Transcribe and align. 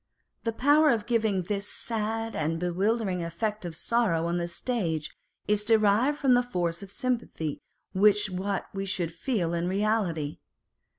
The 0.45 0.51
power 0.51 0.89
of 0.89 1.05
giving 1.05 1.43
this 1.43 1.67
sad 1.67 2.35
and 2.35 2.59
bewildering 2.59 3.23
effect 3.23 3.65
of 3.65 3.75
sorrow 3.75 4.25
on 4.25 4.37
the 4.39 4.47
stage 4.47 5.15
is 5.47 5.63
derived 5.63 6.17
from 6.17 6.33
the 6.33 6.41
force 6.41 6.81
of 6.81 6.89
sympathy 6.89 7.61
with 7.93 8.27
what 8.31 8.65
we 8.73 8.87
should 8.87 9.13
feel 9.13 9.53
in 9.53 9.67
reality. 9.67 10.39